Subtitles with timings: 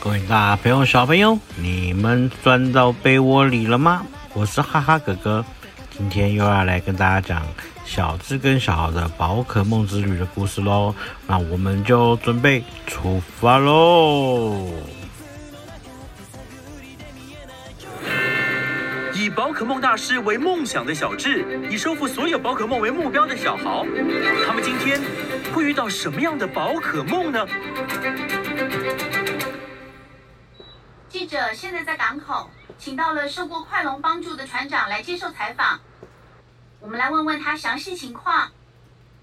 [0.00, 4.06] 各位大朋友、小朋友，你们钻到被窝里了吗？
[4.32, 5.44] 我是哈哈哥哥，
[5.90, 7.44] 今天又要来跟大家讲
[7.84, 10.94] 小智跟小豪的宝可梦之旅的故事喽。
[11.26, 14.70] 那我们就准备出发喽！
[19.14, 23.84] 以宝可梦大师为梦想的小智，以收复所有宝可梦为目标的小豪，
[24.46, 25.00] 他们今天
[25.52, 27.44] 会遇到什么样的宝可梦呢？
[31.28, 35.78] 记者现在在港口，请到了受过快龙帮助的船长来接受采访。
[36.80, 38.50] 我们来问问他详细情况，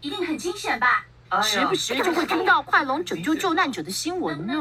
[0.00, 1.06] 一定很惊险吧？
[1.44, 4.52] 时不时就会听到快龙拯救救难者的新闻呢。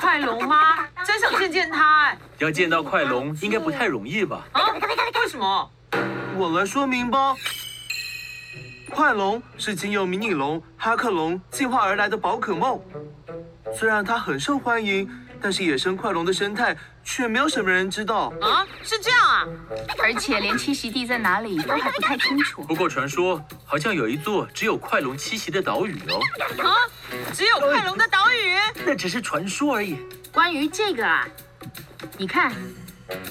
[0.00, 0.84] 快龙吗？
[1.04, 2.18] 真想见见他哎！
[2.38, 4.42] 要见到快龙应该不太容易吧？
[4.50, 4.60] 啊？
[5.22, 5.70] 为什么？
[6.36, 7.36] 我来说明吧。
[8.90, 12.82] 快龙是经由迷你龙、哈克龙进化而来的宝可梦，
[13.78, 15.08] 虽然它很受欢迎，
[15.42, 18.32] 但是野生快龙的生态却没有什么人知道。
[18.40, 19.46] 啊，是这样啊？
[19.98, 22.62] 而且连栖息地在哪里都还不太清楚。
[22.62, 26.20] 不过传说好像有一座只有快龙栖息的岛屿哦。
[26.62, 26.74] 啊，
[27.32, 28.56] 只有快龙的岛屿？
[28.84, 29.98] 那只是传说而已。
[30.32, 31.26] 关于这个啊，
[32.18, 32.52] 你看，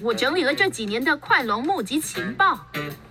[0.00, 2.58] 我整理了这几年的快龙目击情报，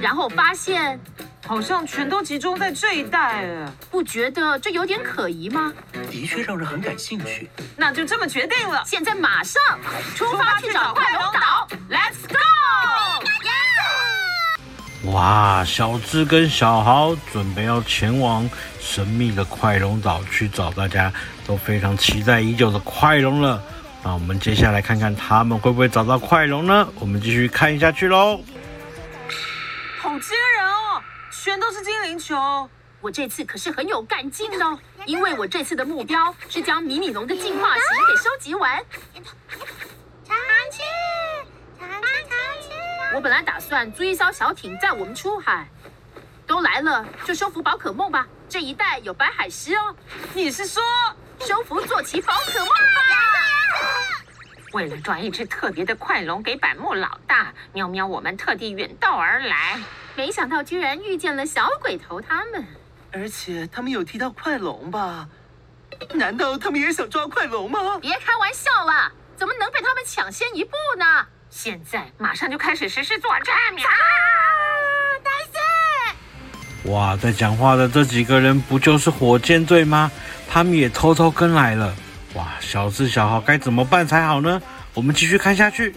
[0.00, 1.00] 然后发现。
[1.46, 3.44] 好像全都集中在这一带，
[3.90, 5.72] 不觉得这有点可疑吗？
[6.10, 7.50] 的确让人很感兴趣。
[7.76, 9.62] 那就这么决定了，现在马上
[10.14, 12.36] 出发去找快龙岛，Let's go！
[15.12, 18.48] 哇，小智跟小豪准备要前往
[18.80, 21.12] 神秘的快龙岛去找大家
[21.46, 23.62] 都非常期待已久的快龙了。
[24.02, 26.88] 那我们接下来看看他们会不会找到快龙呢？
[26.98, 28.40] 我们继续看下去喽。
[30.00, 30.83] 好惊人哦！
[31.44, 32.70] 全都是精灵球，
[33.02, 38.82] 我这次可是很有干劲的哦，因为我这次的目标是将迷你龙的进化型给收集完。
[39.12, 40.34] 长
[40.70, 40.82] 青，
[41.78, 42.70] 长青，长气！
[43.14, 45.68] 我本来打算租一艘小艇载我们出海，
[46.46, 48.26] 都来了就收服宝可梦吧。
[48.48, 49.94] 这一带有白海狮哦。
[50.32, 50.82] 你是说
[51.46, 53.33] 收服坐骑宝可梦吧？
[54.74, 59.78] 为了抓一只特别的快龙给板木老大，喵喵，我们特地远道而来。
[60.16, 62.66] 没想到居然遇见了小鬼头他们，
[63.12, 65.28] 而且他们有提到快龙吧？
[66.14, 67.78] 难道他们也想抓快龙吗？
[68.00, 71.24] 别开玩笑了，怎么能被他们抢先一步呢？
[71.48, 73.54] 现在马上就开始实施作战！
[73.54, 73.86] 啊！
[75.22, 75.30] 大
[76.82, 76.90] 师！
[76.90, 80.10] 哇，在讲话的这几个人不就是火箭队吗？
[80.50, 81.94] 他们也偷偷跟来了。
[82.34, 84.60] 哇，小智、小豪该怎么办才好呢？
[84.92, 85.94] 我们继续看下去。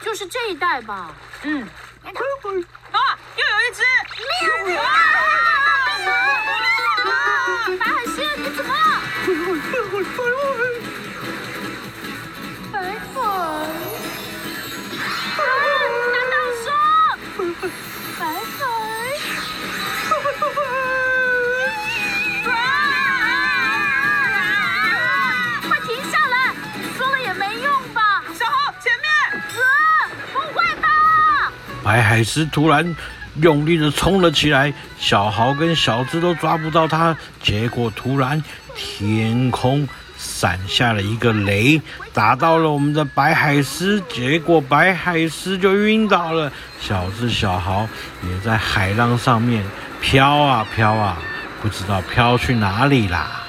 [0.00, 1.14] 就是这一带吧？
[1.42, 1.66] 嗯。
[2.92, 2.98] 啊，
[3.36, 3.82] 又有一只！
[4.66, 4.82] 喵！
[7.78, 8.78] 白海蟹，你怎么了？
[32.14, 32.94] 海狮突然
[33.40, 38.40] 用力的冲了起来，小豪跟小智都抓不到它，结果突然
[38.76, 41.82] 天空闪下了一个雷，
[42.12, 47.88] 打到了我们的白海狮，结果白海狮就晕倒了，小智、小豪
[48.22, 49.64] 也在海浪上面
[50.00, 51.18] 飘啊飘啊，
[51.60, 53.43] 不知道飘去哪里啦。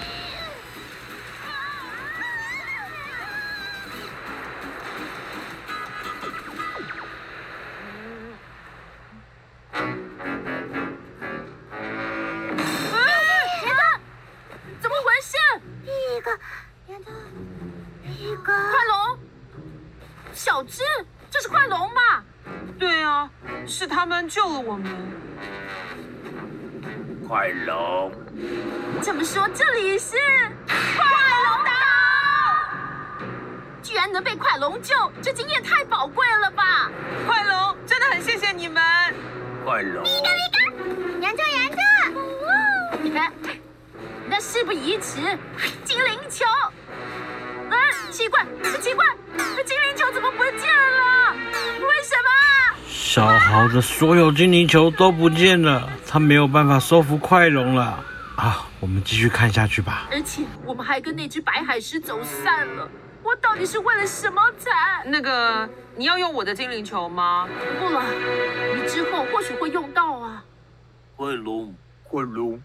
[20.35, 20.83] 小智，
[21.31, 22.21] 这是快龙吧？
[22.77, 23.29] 对啊，
[23.65, 24.91] 是他们救了我们。
[27.25, 28.11] 快龙，
[29.01, 30.17] 这么说这里是
[30.67, 31.05] 快
[31.45, 31.71] 龙岛？
[33.81, 34.21] 居然能。
[34.21, 36.91] 被快龙救，这经验太宝贵了吧！
[37.25, 38.83] 快龙，真的很谢谢你们。
[39.63, 40.03] 快龙，
[41.21, 41.77] 研究研究，
[43.01, 43.31] 你看，
[44.27, 45.37] 那事不宜迟，
[45.85, 46.43] 精灵球。
[48.15, 48.45] 嗯，奇怪，
[48.79, 49.05] 奇怪，
[49.65, 51.33] 精灵球怎么不见了？
[51.33, 52.29] 为什么？
[52.87, 58.01] 小豪的所有精灵球都不见了，他没有办法收服快龙了。
[58.37, 60.07] 啊，我们继续看下去吧。
[60.09, 62.87] 而且我们还跟那只白海狮走散了，
[63.21, 65.03] 我到底是为了什么才……
[65.07, 65.67] 那个，
[65.97, 67.49] 你要用我的精灵球吗？
[67.79, 68.01] 不了，
[68.75, 70.41] 你之后或许会用到啊。
[71.17, 72.61] 快龙，快龙，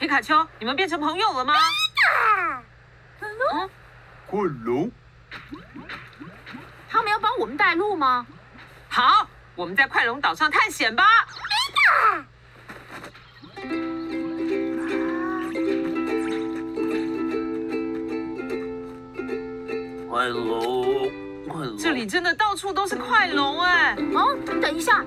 [0.00, 1.52] 皮卡丘，你们变成朋友了吗？
[3.20, 3.68] 嗯，
[4.26, 4.90] 快龙，
[6.88, 8.26] 他们要帮我们带路吗？
[8.88, 11.04] 好，我们在快龙岛上探险吧。
[20.08, 21.10] 快龙，
[21.46, 23.94] 快龙，这里真的到处都是快龙哎！
[24.14, 25.04] 哦，等一下，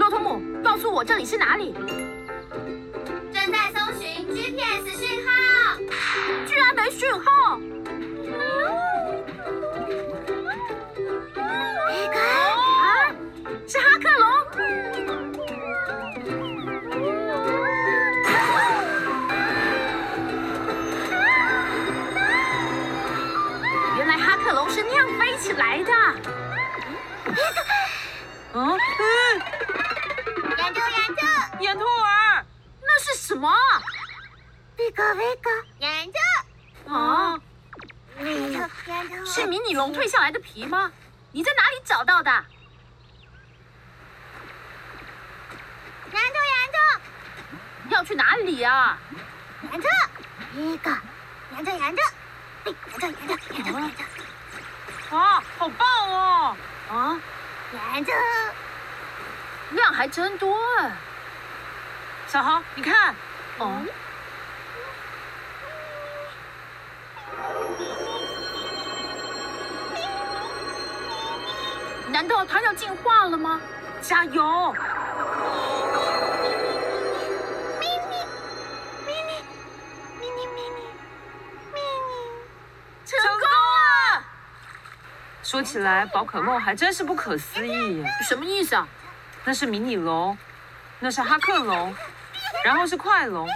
[0.00, 1.76] 骆驼姆，告诉我这里是哪里？
[3.48, 5.30] 正在搜寻 GPS 讯号，
[6.46, 7.58] 居然没讯号。
[34.98, 36.18] 皮卡皮卡，研究，
[36.92, 37.38] 啊，
[39.24, 40.90] 是迷你龙蜕下来的皮吗？
[41.30, 42.44] 你在哪里找到的？
[46.12, 46.78] 研究研究，
[47.90, 48.98] 要去哪里啊？
[49.70, 49.88] 研究，
[50.52, 51.00] 皮卡，
[51.52, 52.02] 研究研究，
[52.64, 54.04] 研究研究研究研究，
[55.16, 56.56] 哇，好棒哦！
[56.90, 57.20] 啊，
[57.94, 58.12] 研究，
[59.70, 60.90] 量还真多哎。
[62.26, 63.14] 小豪，你看，
[63.58, 63.80] 哦，
[72.10, 73.60] 难道它要进化了吗？
[74.00, 74.72] 加油！
[77.78, 78.16] 咪咪，
[79.06, 79.32] 咪咪，
[80.18, 80.80] 咪咪咪咪，
[81.72, 81.80] 咪咪，
[83.04, 84.24] 成功了！
[85.42, 88.10] 说起来，宝可梦还真是不可思议耶。
[88.26, 88.86] 什么意思啊？
[89.44, 90.36] 那是迷你龙，
[91.00, 91.94] 那是哈克龙，
[92.64, 93.48] 然后是快龙，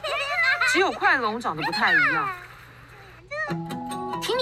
[0.69, 2.29] 只有快龙长得不太一样。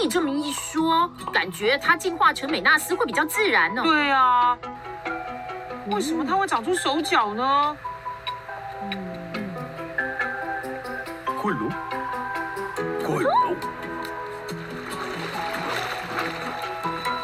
[0.00, 3.82] 听你这么一说，感觉它进化成美纳斯会比较自然呢。
[3.82, 4.56] 对啊，
[5.88, 7.76] 为什么它会长出手脚呢？
[11.38, 11.70] 困龙，
[13.05, 13.56] 困龙，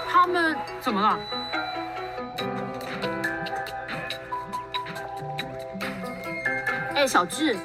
[0.07, 1.19] 他们怎么了？
[6.95, 7.57] 哎，小智，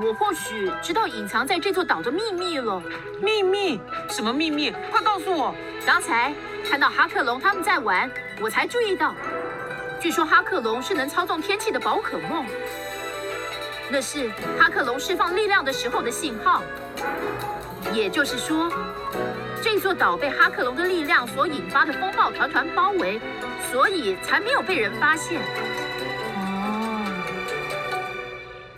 [0.00, 2.80] 我或许知道隐藏在这座岛的秘密了。
[3.20, 3.80] 秘密？
[4.08, 4.70] 什么秘密？
[4.92, 5.52] 快告诉我！
[5.84, 6.32] 刚才
[6.68, 8.08] 看到哈克龙他们在玩，
[8.40, 9.14] 我才注意到。
[10.00, 12.46] 据说哈克龙是能操纵天气的宝可梦，
[13.90, 16.62] 那是哈克龙释放力量的时候的信号。
[17.92, 18.70] 也就是说，
[19.60, 23.20] 这座岛被哈克龙的力量所引发的风暴团团包围，
[23.72, 25.40] 所以才没有被人发现。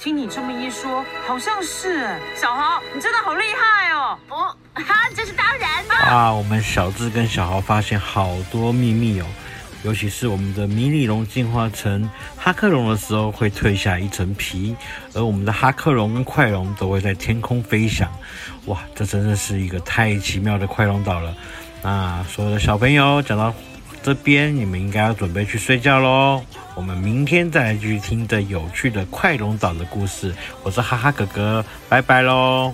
[0.02, 2.09] 听你这么一说，好像是。
[2.35, 4.19] 小豪，你真的好厉害哦！
[4.30, 5.95] 哦，哈，这是当然的。
[5.95, 9.26] 啊，我们小智跟小豪发现好多秘密哦，
[9.83, 14.75] 尤其是我们的迷你龙进化成哈克龙的时候，会褪下一层皮，
[15.12, 18.11] 而我们的哈克龙跟快龙都会在天空飞翔。
[18.64, 21.35] 哇，这真的是一个太奇妙的快龙岛了。
[21.83, 23.52] 那所有的小朋友讲到
[24.02, 26.42] 这边，你们应该要准备去睡觉喽。
[26.75, 30.35] 我们明天再来继续听这有趣的快龙岛的故事。
[30.62, 32.73] 我是哈哈哥哥，拜拜喽。